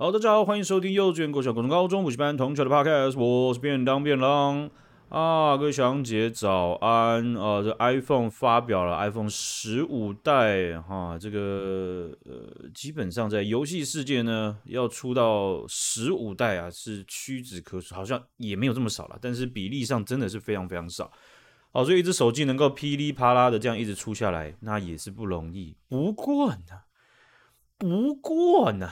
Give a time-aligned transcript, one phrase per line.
[0.00, 4.70] 好，大家好，欢迎收听幼稚园、国小、高中、高中补习班同学的 podcast，我是便当便当
[5.10, 7.60] 啊，各位小姐早安啊！
[7.62, 21.12] 这 iPhone 发表了 iPhone 十五代哈、这个呃，基本上在游戏世界呢，要出到十五代啊，是屈指可数，好像也没有这么少了，但是比例上真的是非常非常少。
[21.72, 25.76] 好，所以一只手机能够噼里啪啦的这样一直出下来，那也是不容易。
[25.90, 26.84] 不过呢，
[27.76, 28.88] 不过呢。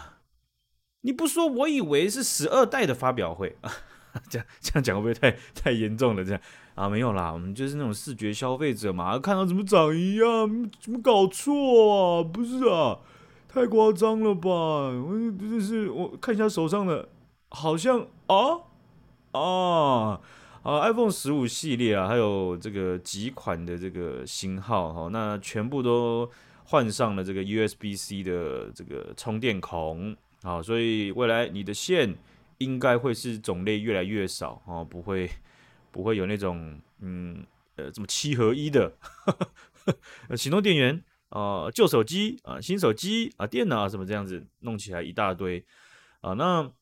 [1.02, 3.70] 你不说，我以为是十二代的发表会啊，
[4.28, 6.24] 这样这样讲会不会太太严重了？
[6.24, 6.40] 这样
[6.74, 12.22] 啊，没有啦，我们就是那种视觉消费者嘛，看到怎么长一样，怎么搞错啊？
[12.22, 12.98] 不是啊，
[13.48, 14.50] 太夸张了吧？
[14.50, 17.08] 我真是，我看一下手上的，
[17.50, 18.36] 好像啊
[19.32, 20.20] 啊
[20.62, 26.28] 啊，iPhone 十五系列啊，还有这个几款的这个型号哈，那全部都
[26.64, 30.16] 换上了这个 USB-C 的这个充电孔。
[30.42, 32.16] 好，所以未来你的线
[32.58, 35.28] 应该会是种类越来越少哦，不会
[35.90, 37.44] 不会有那种嗯
[37.76, 39.32] 呃这么七合一的呵
[39.84, 45.64] 呵行动电源啊、旧手机啊、新手机啊、电脑什么这样子弄起来一大堆
[46.20, 46.32] 啊。
[46.34, 46.72] 那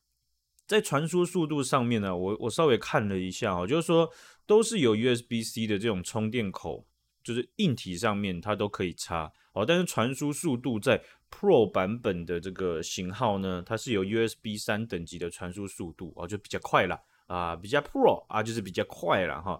[0.65, 4.09] 在传输速度上面呢，我我稍微看了一下哦，就是说
[4.45, 6.85] 都是有 USB-C 的这种充电口，
[7.27, 19.59] 就是硬体上面它都可以插哦，但是传输速度在 Pro 版本的这个型号呢，它是有 USB 三等级的传输速度哦，就比较快了啊，比较 Pro 啊，就是比较快了哈。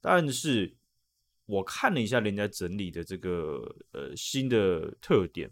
[0.00, 0.76] 但是
[1.46, 5.50] 我看了一下人家整理的这个呃新的特点，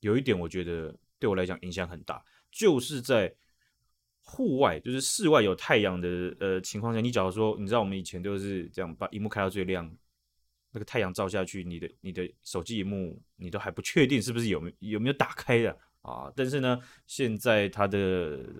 [0.00, 3.34] 有一点我觉得对我来讲影响很大，就是在
[4.20, 9.90] 户外，就是室外有太阳的呃情况下，你假如说你知道我们以前都是这样把荧幕开到最亮。
[10.76, 16.30] 那个太阳照下去，你的你的手机荧幕你都还不确定是不是有没有没有打开的啊？
[16.36, 17.98] 但是呢，现在它的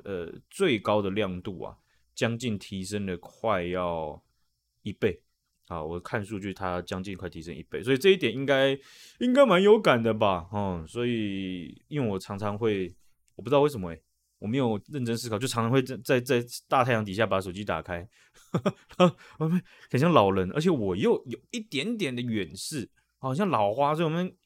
[0.02, 1.76] 呃最高的亮度啊，
[2.14, 4.24] 将近提升了快要
[4.80, 5.20] 一倍
[5.66, 5.84] 啊！
[5.84, 8.70] 我看数据，它将近快提升一倍，所以这一点应该
[9.18, 10.48] 应该蛮有感的吧？
[10.52, 12.94] 哦、嗯，所以因为我常常会，
[13.34, 14.02] 我不知道为什么诶、
[14.38, 18.06] 我没有认真思考，就常常会在在在大太阳底下把手机打开，
[18.98, 24.36] 然后我们很像老人，而且我又有一点点的远视，好像老花，所以我们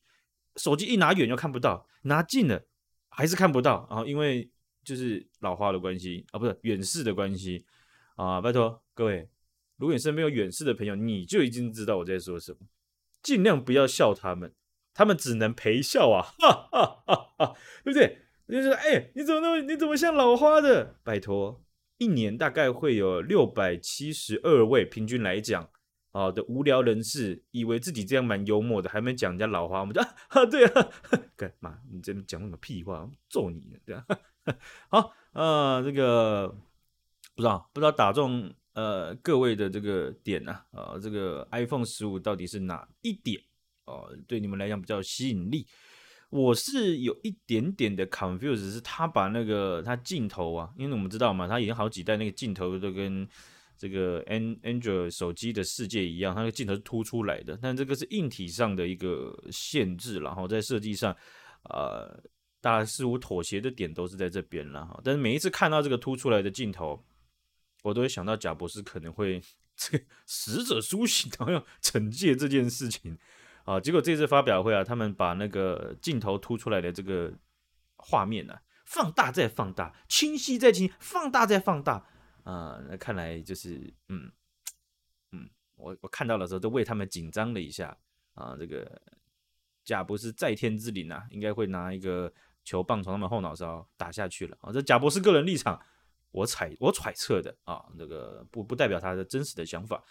[0.57, 2.65] 手机一拿远就看不到，拿近了
[3.09, 4.49] 还是看不到，啊因为
[4.85, 7.67] 就是老花的关系啊，不是远视的关系
[8.15, 9.29] 啊，拜托各位，
[9.77, 12.59] 如果你身边有远视的朋友，你就已经知道我在说什么，
[13.23, 14.55] 尽量不要笑他们，
[14.95, 18.19] 他们只能陪笑啊，哈哈哈哈，对不对？
[18.51, 20.97] 就是说，哎、你怎么那么，你怎么像老花的？
[21.05, 21.63] 拜托，
[21.99, 25.71] 一年大概会有六百七十二位，平均来讲，
[26.13, 30.89] 啊的无聊人士，以为自己这样蛮幽默的，还没讲人家老花，我们就啊， 对啊，
[31.37, 31.79] 干嘛？
[31.93, 33.09] 你这边讲什么屁话？
[33.29, 33.63] 揍你！
[33.85, 34.05] 对啊，
[34.89, 36.49] 好，呃，这个
[37.37, 40.53] 不知道，不知道打中呃各位的这个点呢？
[40.73, 43.41] 啊，这个 iPhone 十五到底是哪一点？
[43.85, 45.67] 哦、啊，对你们来讲比较吸引力？
[46.31, 53.29] 我是有一点点的 confuse，是他把那个他镜头啊，因为我们知道嘛，他已经好几代那个镜头都跟
[53.77, 61.17] 这个 Android 手机的世界一样，它的镜头是凸出来的，但这个是硬体上的一个限制，然后在设计上，
[61.65, 62.23] 呃，
[62.61, 65.01] 大家似乎妥协的点都是在这边了哈。
[65.03, 67.03] 但是每一次看到这个凸出来的镜头，
[67.83, 69.43] 我都会想到贾博士可能会
[69.75, 73.19] 这个死者苏醒，然后要惩戒这件事情。
[73.65, 77.33] 啊，结果这次发表会啊，他们把那个镜头凸出来的这个
[77.97, 82.05] 画面呢、啊，放大再放大，清晰再清，放大再放大，
[82.45, 84.33] 啊，那看来就是，嗯
[85.33, 87.97] 嗯，我我看到的时候都为他们紧张了一下
[88.35, 89.01] 啊，这个
[89.85, 92.33] 贾博士在天之灵啊，应该会拿一个
[92.65, 95.81] 球棒从他们后脑勺打下去了啊，这贾博士个人立场，
[96.31, 100.03] 我揣我揣测的啊，这个不不代表他的真实的想法。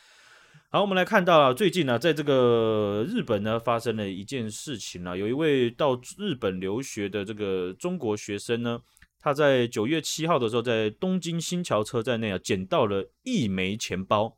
[0.70, 8.80] 好，我们来看到啊，最近呢，在这个日本呢，发生了一件事情啊，有一位到日本留学的这个中国学生呢，
[9.20, 14.38] 他在九月七号的时候，在东京新桥车站内啊，捡到了一枚钱包。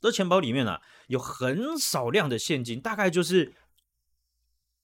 [0.00, 3.54] 这钱包里面啊，有很少量的现金，大概就是。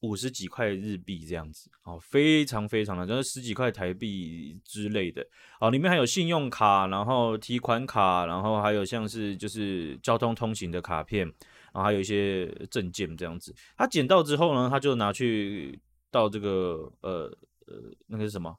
[0.03, 5.25] 五十几块日币这样子，哦，非常非常的，就是十几块台币之类的，
[5.61, 11.25] 哦，里面还有信用卡，然后提款卡，然后还有像是就是交通通行的卡片，
[11.73, 13.55] 然后还有一些证件这样子。
[13.77, 17.33] 他捡到之后呢，他就拿去到这个呃
[17.67, 17.77] 呃
[18.09, 18.59] 那个是什么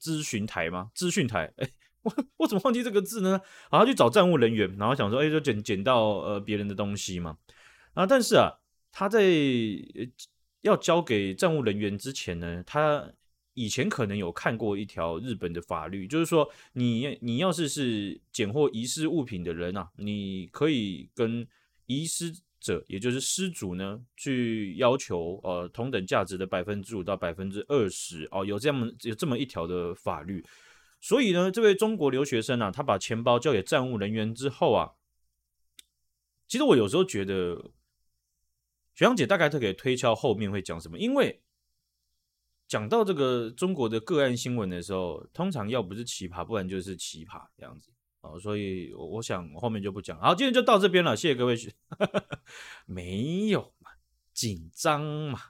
[0.00, 0.90] 咨询台吗？
[0.94, 1.52] 资讯台？
[1.58, 1.68] 哎，
[2.04, 3.38] 我我怎么忘记这个字呢？
[3.70, 7.36] 然后他去找站务人员，然后想说，哎，就捡捡到呃别人的东西嘛。
[7.92, 8.50] 啊，但是啊，
[8.90, 9.20] 他在。
[10.64, 13.12] 要交给站务人员之前呢，他
[13.52, 21.46] 以前可能有看过一条日本的法律，就是说你你要是是捡获遗失物品的人啊，你可以跟
[21.86, 30.42] 遗失者，也就是失主呢，去要求呃同等价值的百分之五到百分之二十哦，有这样有这么一条的法律。
[30.98, 34.92] 所以呢，这位中国留学生啊，他把钱包交给站务人员之后啊，
[36.48, 37.70] 其实我有时候觉得，
[38.94, 41.42] 学长姐大概都可以推敲后面会讲什么，因为
[42.66, 50.18] 讲到这个中国的个案新闻的时候，通常要不是奇葩，不然就是奇葩这样子啊，所以我想后面就不讲。
[50.18, 51.56] 好，今天就到这边了，谢谢各位。
[52.86, 53.90] 没有嘛，
[54.32, 55.40] 紧张嘛，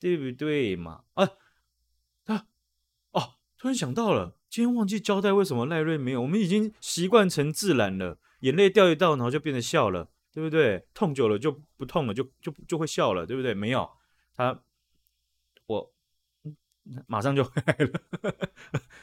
[0.00, 1.04] 对不对嘛？
[1.14, 1.28] 啊
[2.24, 2.46] 啊
[3.12, 4.36] 哦，突然想到了。
[4.50, 10.80] 今天忘记交代为什么赖瑞没有，我们已经习惯成自然了，眼泪掉一掉，然后就变得笑了，对不对？
[10.94, 13.52] 痛久了就不痛了，就就就会笑了，对不对？
[13.52, 13.90] 没有
[14.36, 14.56] 他，
[15.66, 15.92] 我
[17.08, 18.32] 马上就回来了，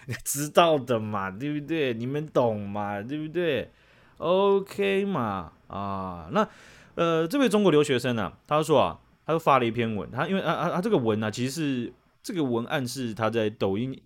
[0.24, 1.94] 知道的嘛，对不对？
[1.94, 3.70] 你们懂嘛，对不对
[4.16, 6.48] ？OK 嘛，啊，那
[6.96, 11.94] 呃，这位中国留学生呢、啊，他说啊，他就发了一篇文，他因为啊啊他这个文呢、啊，其实是
[12.24, 14.02] 这个文案是他在抖音。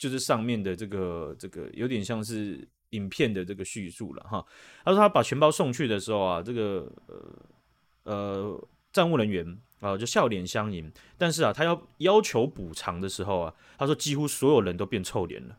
[0.00, 4.44] 就是上面的这个这个有点像是影片的这个叙述了哈。
[4.84, 15.56] 他说他把钱包送去的时候啊，这个呃呃站务人员啊就笑脸相迎，但是啊他要要求补偿的时候啊，他说几乎所有人都变臭脸了。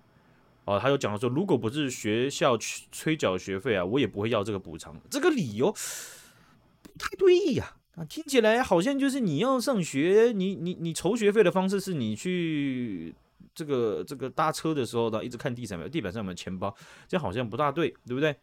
[0.65, 2.57] 哦，他又讲了说，如果不是学校
[2.91, 4.99] 催缴学费啊，我也不会要这个补偿。
[5.11, 7.75] 这个理由不太对呀，
[8.09, 13.13] 听起来好像就是你要上学，你你你筹学费的方式是你去。
[13.55, 16.75] 这个这个搭车的时候呢，一直看地上面，地板上有没有钱包，
[17.07, 18.35] 这好像不大对，对不对？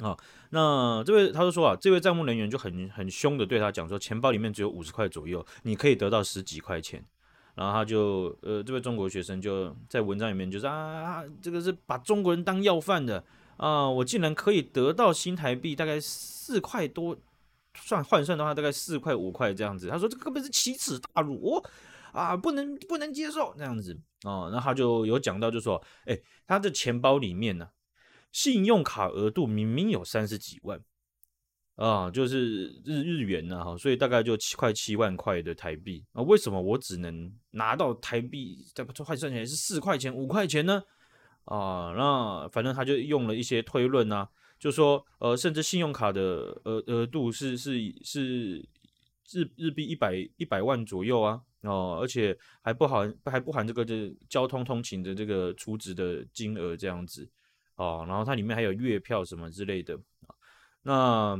[0.00, 0.16] 啊，
[0.50, 7.04] 那这位他就说啊，这位站务人员就很很凶的对他讲说，钱包里面只有五十块左右，你可以得到十几块钱。
[7.56, 13.24] 然后他就呃，这位中国学生就在文章里面就说啊，这个是把中国人当要饭的
[13.56, 17.16] 啊，我竟然可以得到新台币大概四块多，
[17.74, 19.88] 算换算的话大概四块五块这样子。
[19.88, 21.60] 他说这根本是奇耻大辱
[22.12, 23.98] 啊，不能不能接受这样子。
[24.24, 27.68] 哦，那他就有讲到，就说，哎、他的钱包里面呢，
[28.32, 30.80] 信用卡额度明明有三十几万，
[31.76, 40.82] 啊，就是日日元呢，哈，所以大概就七块七万块的台币啊，为什么我只能拿到台币，再换算起来是四块钱、五块钱呢？
[41.44, 44.28] 啊，那反正他就用了一些推论啊，
[44.58, 48.68] 就说，呃，甚至信用卡的额额度是是是
[49.30, 51.42] 日日币一百一百万左右啊。
[51.62, 57.28] 哦，而且还不含还不含这个这交通通勤的这个出值的金额这样子
[57.74, 59.98] 哦，然后它里面还有月票什么之类的。
[60.82, 61.36] 那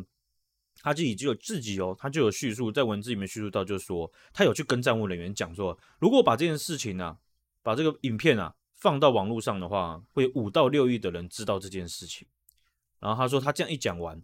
[0.80, 7.18] 他自己就有自己哦，他就有叙述在文字里面叙述到，就是说他有去跟站务人员讲说，如果把这件事情呢、啊，
[7.62, 12.26] 把这个影片啊放到网络上的话，会五到六亿的人知道这件事情。
[12.98, 14.20] 然后他说他这样一讲完，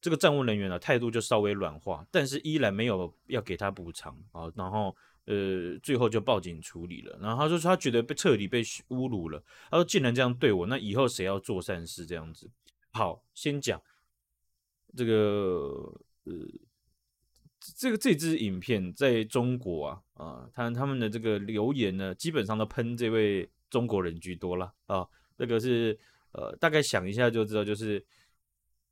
[0.00, 4.96] 这个站务人员呢态度就稍微软化，但是依然没有要给他补偿啊，然后。
[5.26, 7.16] 呃，最后就报警处理了。
[7.20, 9.40] 然后他说，他觉得被彻底被侮辱了。
[9.70, 12.50] 他说，既然这样对我，那以后谁要做善事这样子？
[12.90, 13.80] 好，先讲
[14.96, 15.12] 这个
[16.24, 16.34] 呃，
[17.60, 25.06] 这个这支影片在中国啊啊，他他们的这个留言呢，基本上都喷这位中国人居多了啊。
[25.36, 25.96] 这个是
[26.32, 28.04] 呃，大概想一下就知道，就是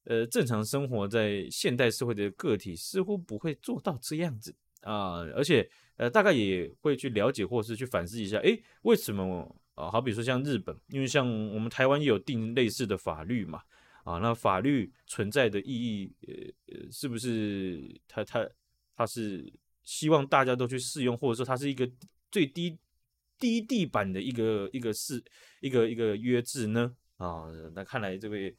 [0.08, 5.70] 呃，正常生活在现代社会的个体似乎不会做到这样子啊，而且。
[5.98, 9.90] 呃，大概也会去了解或是去反思一下，诶，为什么啊？
[9.90, 13.60] 好比说像日本，因为像我们台湾也有定类似的法律嘛，
[14.04, 18.48] 啊，那法律存在的意义，呃，是不是它它
[18.94, 21.90] 它是希望大家都去适用，或者说它是一个
[22.30, 22.78] 最低
[23.36, 25.20] 低地板的一个一个是
[25.60, 26.94] 一个一个约制呢？
[27.16, 28.56] 啊，那看来这位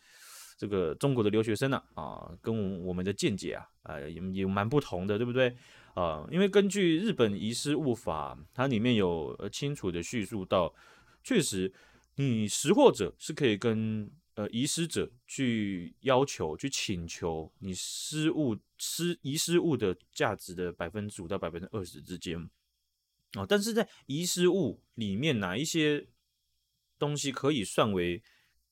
[0.60, 5.56] 这个中国的留学生呢，啊，跟我们的见解啊，啊，也也蛮不同的，对不对？
[5.94, 10.75] 啊，因为根据日本遗失物法，它里面有呃清楚的叙述到，
[11.24, 11.74] 确实，
[12.16, 22.50] 你拾获者是可以跟呃遗失者去要求、去请求你失物失遗失物的价值的百分之五到百分之二十之间。
[23.34, 26.06] 啊，但是在遗失物里面哪一些
[26.98, 28.22] 东西可以算为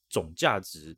[0.10, 0.98] 总价值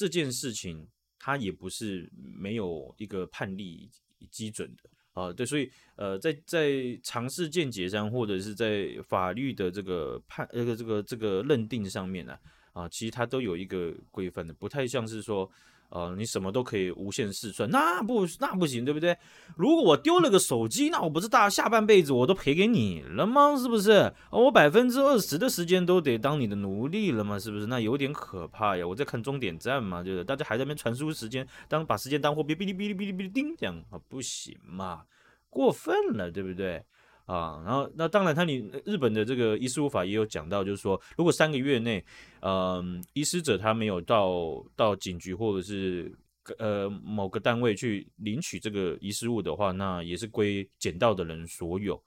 [0.00, 0.88] 这件事情，
[1.18, 3.90] 它也不是没有一个判例
[4.30, 4.88] 基准的。
[5.12, 12.38] 啊，对，所以呃，在在尝试见解上，或者是在法律的这个判这个这个这个认定上面呢，
[12.72, 15.50] 啊，其实它都有一个规范的，不太像是说，
[15.90, 19.16] 呃，你什么都可以无限试算，那不那不行，对不对？
[19.56, 23.56] 如果我丢了个手机，那我不是大下半辈子我都赔给你了吗？
[23.56, 24.12] 是不是？
[24.30, 27.38] 我百分之二十的时间都得当你的奴隶了吗？
[27.38, 27.66] 是不是？
[27.66, 28.86] 那有点可怕呀！
[28.86, 35.02] 我在看终点站嘛，就是大家还在那边传输时间，当把时间当货币，哔哩哔哩哔哩哔哩叮，这样啊不行嘛，
[35.48, 36.84] 过分了，对不对？
[37.26, 42.04] 啊，然后那当然，他你日本的这个遗失物法也有讲到，就是说，如果三个月内，
[42.40, 46.12] 嗯、遗失者他没有到到警局或者是
[46.58, 52.02] 呃某个单位去领取这个遗失物的话，那也是归捡到的人所有。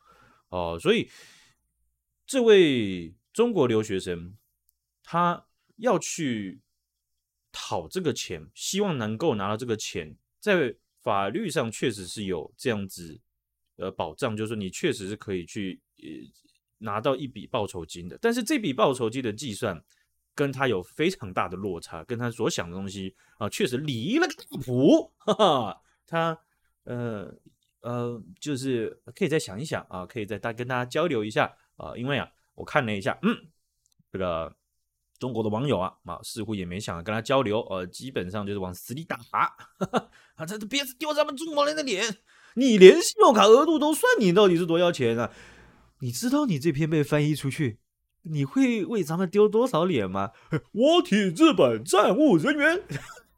[0.50, 1.10] 哦、所以
[2.28, 4.36] 这位中国留学生
[5.04, 5.46] 他
[5.78, 6.60] 要去
[7.52, 13.22] 讨这个钱，希望能够拿到这个钱，在法律上确实是有这样子。
[13.78, 16.06] 呃，保障就是你确实是可以去呃
[16.80, 19.84] 拿到一笔报酬金的，但是这笔报酬金的计算
[20.36, 25.12] 跟他有非常大的落差，跟他所想的东西啊，确实离了个大谱。
[25.18, 26.38] 哈哈，他
[26.84, 27.34] 呃
[27.82, 33.48] 呃，就是可以再想一想啊，可以再大跟大家交流一下啊，因为啊，我看了一下，嗯，
[34.12, 34.56] 这个
[35.20, 42.04] 中国的网友啊，啊，似乎也没想跟他交流，呃，基本上就是往死里打，哈哈， 啊，这别丢咱们中国人的脸。
[42.56, 45.32] 你连信用卡额度都算，你到底是多少钱啊？
[46.00, 47.78] 你知道你这篇被翻译出去，
[48.24, 50.32] 你会为咱们丢多少脸吗？
[50.74, 52.84] 我体日本站务人员，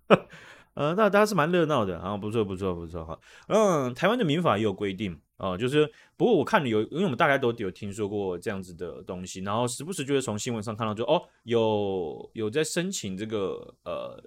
[0.74, 3.20] 呃，那大家是蛮热闹的啊，不错不错不错哈。
[3.50, 14.22] 嗯，台湾的民法也有规定啊，就是不过我看有，因为我们大概都有听说过这样子的东西，然后时不时就会从新闻上看到就，就哦有有在申请这个呃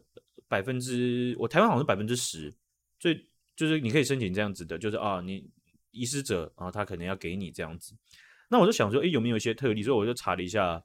[0.46, 2.54] 百分之，我台湾好像是百分之十，
[3.00, 3.26] 最。
[3.58, 5.44] 就是你可以申请这样子的，就是啊，你
[5.90, 7.92] 遗失者啊，他可能要给你这样子。
[8.50, 9.82] 那我就想说，诶，有没有一些特例？
[9.82, 10.84] 所以我就查了一下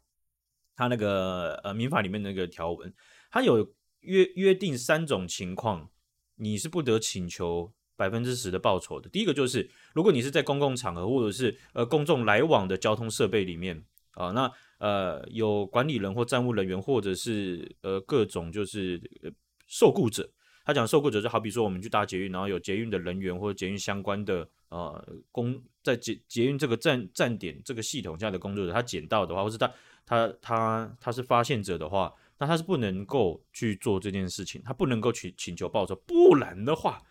[0.75, 2.92] 他那个呃民法里面那个条文，
[3.30, 5.92] 他有约约定三种情况，
[6.38, 9.08] 你是不得请求百分之十的报酬的。
[9.08, 19.30] 第一个就是，如果你是在公共场合或者是呃公众来往的交通设备里面啊，那呃有管理人或站务人员或者是呃各种就是呃
[19.68, 20.27] 受雇者。
[20.65, 29.70] 他讲受雇者就好比说我们去搭捷运，然后有捷运的人员或者捷运相关的呃工在捷捷运这个站站点这个系统下的工作者，他捡到的话，或是他
[30.05, 37.01] 他他他是发现者的话，那他是不能够去做这件事情，他不能够去请求报酬，不然的话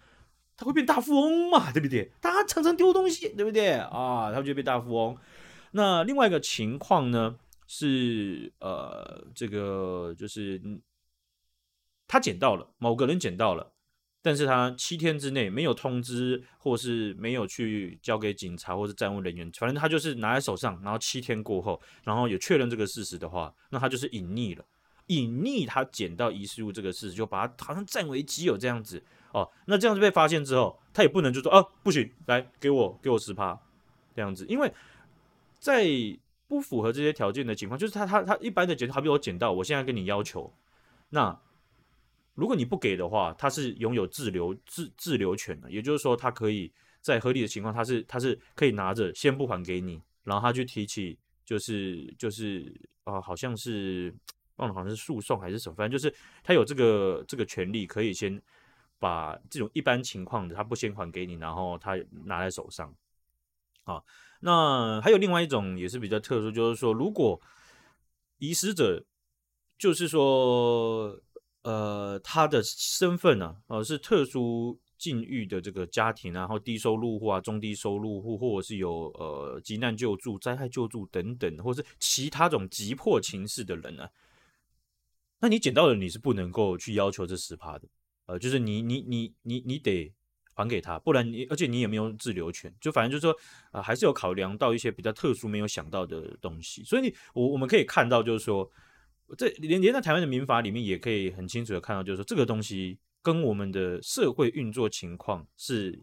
[0.57, 2.11] 他会变大富翁嘛，对不对？
[2.23, 4.33] 他常常丢东西，对不对啊？
[4.33, 5.17] 他就变大富翁。
[5.73, 10.59] 那另外一个情况呢是呃这个就是。
[12.13, 13.73] 他捡到了，某个人捡到了，
[14.21, 24.63] 但是他七天之内没有通知，或是没有去交给警察或是站务人员，反正他就是拿在手上，然后七天过后，然后有确认这个事实的话，那他就是隐匿了，
[25.07, 29.03] 隐匿他捡到遗失物这个事实，就把他好像占为己有这样子
[29.33, 29.51] 哦。
[29.65, 33.59] 那这样子被发现之后，他也不能就说啊，不行，来给我给我十趴
[34.15, 34.71] 这样子，因为
[35.59, 35.87] 在
[36.47, 40.53] 不符合这些条件的情况，就是他他他一般的捡，好比我捡到，我现在跟你要求，
[41.09, 41.41] 那。
[42.35, 46.73] 如果你不给的话，他是拥有滞留滞滞留权的，也就是说，他可以
[47.03, 52.75] 在合理的情况，他是他是可以拿着先不还给你，然后他去提起就是就是
[53.05, 54.15] 啊、好像是
[54.57, 58.41] 忘了好像是诉讼还是什么，反正就是他有这个这个权利，可以先
[58.99, 62.95] 把这种一般情况的他不先还给你，然后他拿在手上。
[63.85, 64.03] 啊，
[64.41, 67.39] 那还有另外一种也是比较特殊，就是说如果
[68.39, 69.05] 遗失者
[69.77, 71.21] 就是说。
[71.63, 84.11] 呃，他的身份呢、啊，呃，是特殊境遇的这个家庭，然后低收入户啊、中低收入户，或者是有呃急难救助、灾害救助等等，或者是其他种急迫情势的人呢、啊，
[85.39, 87.87] 那你捡到了，你是不能够去要求这十趴的，
[88.27, 90.13] 呃，就是你你你你你得
[90.55, 93.33] 还给他，不然你而且你也没有滞留权，就反正就是说
[93.71, 98.69] 啊、呃，还是有考量到一些比较特殊没有想到的东西，所以你我我们可以看到就是说。
[99.37, 106.03] 这连连在台湾的民法里面也可以很清楚的看到，就是说这个东西跟我们的社会运作情况是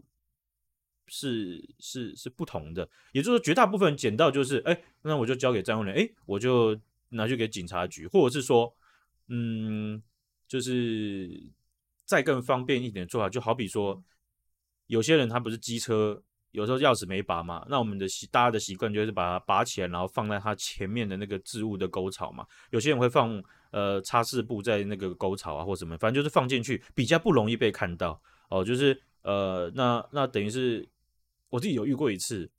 [1.08, 2.90] 是是是不同的。
[3.12, 8.76] 也就是说，绝大部分捡到就是，哎，那我就交给站务人，哎，我就拿去给警察局，或者是说，
[9.28, 10.02] 嗯，
[10.48, 11.52] 就是
[12.06, 14.04] 再更方便一点的做法，就好比说，
[14.88, 16.24] 有些人他不是机车。
[16.52, 22.46] 有时候钥匙没拔嘛，那我们的习大家的习惯就是把它拔起来，然后放在它前面的那个置物的沟槽嘛。
[22.72, 23.42] 有些人会放
[23.72, 28.64] 呃擦拭布在那个沟槽啊，或什么，反正就是放进去比较不容易被看到哦。
[28.64, 30.88] 就是呃，那那等于是
[31.50, 32.50] 我自己有遇过一次，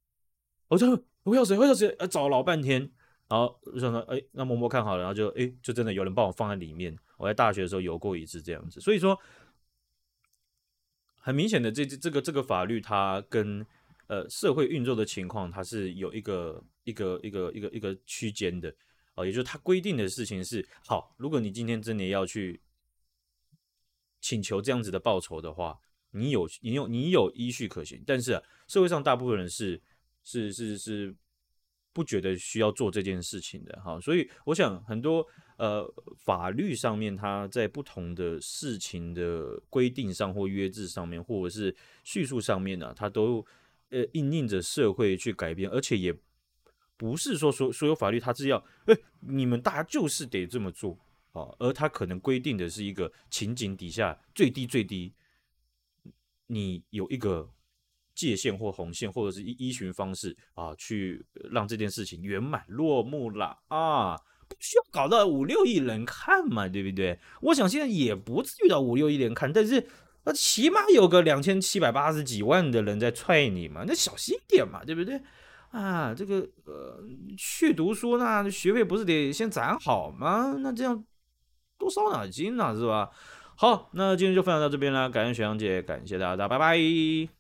[0.69, 0.91] 我就
[1.25, 2.81] 我钥匙，我钥匙，呃，找了老半天，
[3.29, 6.97] 然后就说哎，那摸摸看好了，然后就哎，就真的有人帮我放在里面。
[7.17, 9.19] 我在大学的时候有过一次这样子，所以说
[11.17, 13.67] 很明显的这，这这个这个法律，它跟
[14.11, 18.75] 呃社会运作的情况，它是有一个一个一个一个一个区间的
[19.15, 22.61] 啊，也就是它规定的事情是：好，如果你今天真的要去
[24.21, 25.79] 请求这样子的报酬的话，
[26.11, 29.81] 你有你有你有依据可行，但是，社会上大部分人是
[30.25, 31.15] 是是是
[31.93, 35.25] 不觉得需要做这件事情的哈，所以我想很多。
[35.61, 35.87] 呃，
[36.25, 43.45] 法律上面，它在不同的事情的规定上或约制上面，或者是叙述上面呢、它都
[43.91, 46.15] 呃应应着社会去改变，而且也
[46.97, 50.99] 不是说所所有法律它是要，哎，你们大家就是得这么做
[51.33, 55.13] 啊，而它可能规定的是一个情景底下最低最低，
[56.47, 57.49] 你有一个
[58.15, 64.17] 界限或红线，或者是依依循方式啊，去让这件事情圆满落幕了啊。
[64.49, 67.17] 不需要搞到五六亿人看嘛，对不对？
[67.41, 69.87] 我想现在也不至于到五六亿人看，但是
[70.25, 75.21] 那起码有个两千七百八十几万的人在踹你嘛，那小心点嘛，对不对？
[75.71, 77.03] 啊，这个呃，
[77.39, 80.57] 去读书那学费不是得先攒好吗？
[80.59, 81.05] 那这样
[81.79, 83.11] 多烧脑筋呐，是吧？
[83.57, 87.40] 好，那今天就分享到这边了，感谢雪阳姐，感谢大家，拜拜。